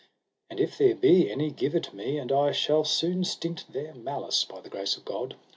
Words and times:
An 0.49 0.57
if 0.57 0.79
there 0.79 0.95
be 0.95 1.29
any 1.29 1.51
give 1.51 1.75
it 1.75 1.93
me, 1.93 2.17
and 2.17 2.31
I 2.31 2.53
shall 2.53 2.83
soon 2.83 3.23
stint 3.23 3.65
their 3.71 3.93
malice, 3.93 4.43
by 4.43 4.59
the 4.59 4.67
grace 4.69 4.97
of 4.97 5.05
God. 5.05 5.35